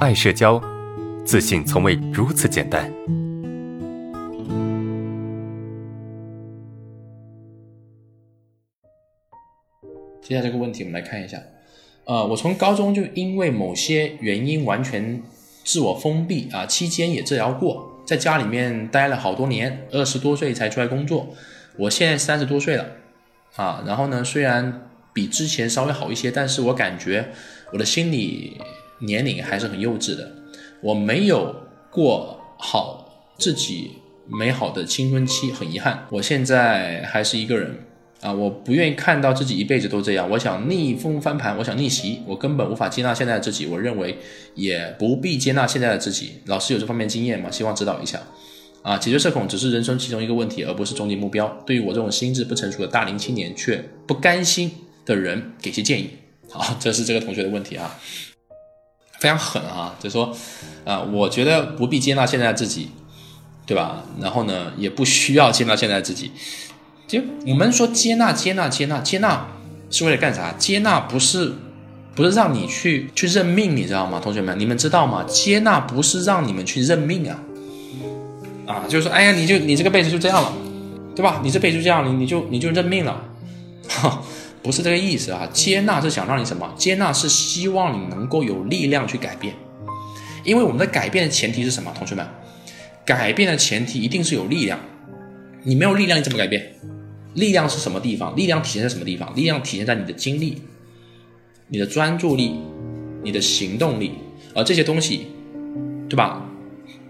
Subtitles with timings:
[0.00, 0.58] 爱社交，
[1.26, 2.90] 自信从未如此简单。
[10.22, 11.38] 接下来这个问题，我们来看一下。
[12.06, 15.22] 呃，我从高中就因为某些原因完全
[15.64, 21.34] 自我封闭啊，期间也治疗过，在家里面待了好多年，二十多岁才出来工作。
[21.76, 22.86] 我现在三十多岁了
[23.56, 27.28] 啊，然后呢，虽然比之前稍微好一些，但是我感觉
[27.74, 28.56] 我的心理
[29.00, 30.32] 年龄还是很幼稚的，
[30.80, 31.54] 我没有
[31.90, 33.92] 过好自己
[34.26, 37.86] 美好的青春期，很遗憾，我现在还是一个人。
[38.20, 40.28] 啊，我不愿意看到自己一辈子都这样。
[40.28, 43.64] 我想逆风翻盘，我想逆袭，我根本无法接纳现在的自己。
[43.64, 44.18] 我认为
[44.54, 46.34] 也不必接纳现在的自己。
[46.44, 47.50] 老师有这方面经验吗？
[47.50, 48.20] 希望指导一下。
[48.82, 51.48] 啊，解决社恐只是人生其中一个问题，而不是终极目标。
[51.64, 54.70] 对于我这种心智不成熟的大龄青年却不甘心
[55.06, 56.10] 的人，给些建议。
[56.50, 57.98] 好，这是这个同学的问题啊，
[59.20, 60.34] 非常狠啊，就说，
[60.84, 62.90] 啊，我觉得不必接纳现在自己，
[63.66, 64.02] 对吧？
[64.20, 66.32] 然后呢，也不需要接纳现在自己。
[67.06, 69.46] 就我们说接纳接纳接纳接纳
[69.90, 70.52] 是为了干啥？
[70.58, 71.52] 接纳不是
[72.14, 74.20] 不是让你去去认命，你知道吗？
[74.22, 75.24] 同学们，你们知道吗？
[75.28, 77.38] 接纳不是让你们去认命啊
[78.66, 78.84] 啊！
[78.88, 80.52] 就是说，哎呀，你就你这个辈子就这样了，
[81.14, 81.40] 对吧？
[81.42, 83.20] 你这辈子就这样，你你就你就认命了，
[83.88, 84.22] 哈，
[84.62, 85.48] 不是这个意思啊！
[85.52, 86.70] 接纳是想让你什么？
[86.76, 89.54] 接纳是希望你能够有力量去改变，
[90.44, 91.90] 因为我们的改变的前提是什么？
[91.96, 92.26] 同学们，
[93.04, 94.78] 改变的前提一定是有力量，
[95.62, 96.74] 你没有力量，你怎么改变？
[97.34, 98.36] 力量是什么地方？
[98.36, 99.34] 力量体现在什么地方？
[99.34, 100.60] 力量体现在你的精力、
[101.68, 102.60] 你的专注力、
[103.22, 104.12] 你的行动力，
[104.54, 105.28] 而这些东西，
[106.08, 106.44] 对吧？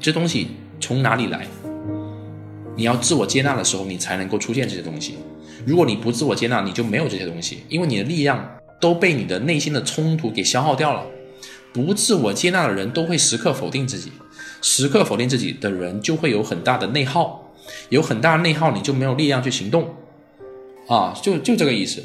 [0.00, 0.48] 这东西
[0.78, 1.46] 从哪里来？
[2.76, 5.16] 你要自我接纳的时候，你才能够出现这些东西。
[5.66, 11.06] 如果你不自我接纳，你就没有这些东西，因为你的力量都被你的内心的冲突给消耗掉了。
[11.72, 14.12] 不自我接纳的人都会时刻否定自己，
[14.60, 17.50] 时刻否定自己的人就会有很大的内耗，
[17.88, 19.88] 有很大的内耗，你就没有力量去行动。
[20.88, 22.02] 啊，就就这个意思，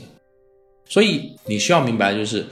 [0.87, 2.45] 所以你需要明白，就是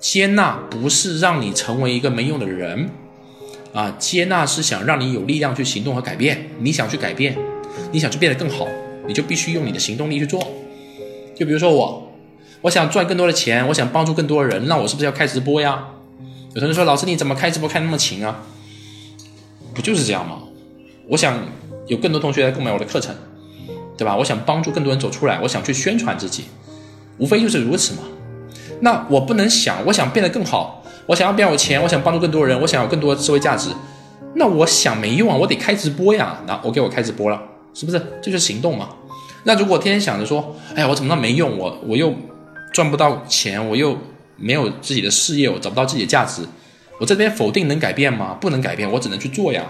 [0.00, 2.88] 接纳不是让你成为一个没用的人，
[3.72, 6.48] 啊，接纳是想让你有力量去行动和改变。
[6.58, 7.36] 你想去改变，
[7.92, 8.66] 你想去变得更好，
[9.08, 10.40] 你就必须用你的行动力去做。
[11.34, 12.12] 就比如说我，
[12.60, 15.88] 我想赚更多的钱，我想帮助更多的人，那我是不是要开直播呀？
[16.54, 18.44] 有同学说，老师你怎么开直播开那么勤啊？
[19.74, 20.42] 不就是这样吗？
[21.08, 21.36] 我想
[21.88, 23.14] 有更多同学来购买我的课程。
[23.96, 24.16] 对吧？
[24.16, 26.44] 我想帮助更多人走出来，我想去宣传自己，
[27.18, 28.02] 无非就是如此嘛。
[28.80, 33.70] 那我不能想，我想变得更好，我想要变有钱，我想帮助更多人，我想有更多的社会价值。
[34.36, 36.40] 那我想没用啊，我得开直播呀。
[36.46, 37.42] 那 OK，我开直播了，
[37.74, 37.98] 是不是？
[38.22, 38.90] 这就是行动嘛。
[39.44, 41.56] 那如果天天想着说，哎呀，我怎么那没用？
[41.56, 42.14] 我我又
[42.72, 43.96] 赚不到钱，我又
[44.36, 46.42] 没有自己的事业，我找不到自己的价值，
[47.00, 48.36] 我这边否定能改变吗？
[48.40, 49.66] 不能改变，我只能去做呀。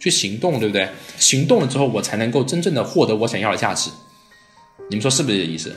[0.00, 0.88] 去行动，对不对？
[1.18, 3.90] 行动了之后，我才能够真正的获得我想要的价值。
[4.90, 5.74] 你们说是不是这意思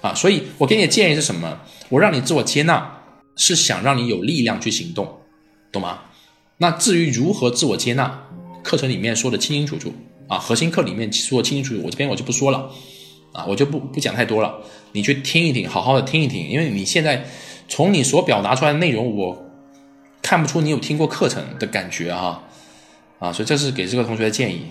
[0.00, 0.14] 啊？
[0.14, 1.58] 所以我给你的建议是什么？
[1.88, 2.98] 我让你自我接纳，
[3.34, 5.22] 是想让你有力量去行动，
[5.72, 6.02] 懂吗？
[6.58, 8.28] 那至于如何自我接纳，
[8.62, 9.92] 课程里面说的清清楚楚
[10.28, 12.70] 啊，核心课里面说的清清楚楚，我这边我就不说了
[13.32, 14.60] 啊，我就不不讲太多了。
[14.92, 17.26] 你去听一听，好好的听一听，因为你现在
[17.68, 19.50] 从你所表达出来的内容，我
[20.22, 22.42] 看不出你有听过课程的感觉哈。
[23.18, 24.66] 啊，所以这是给这个同学的建议。